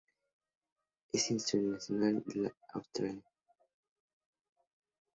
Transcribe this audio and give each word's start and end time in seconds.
Es 1.13 1.29
internacional 1.29 2.23
con 2.23 2.41
la 2.41 2.55
Austria. 2.73 3.21